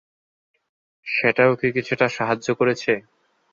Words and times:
সেটাও 1.07 1.51
কি 1.55 1.67
কিছুটা 1.75 2.05
সাহায্য 2.09 2.47
করেছে? 2.59 2.91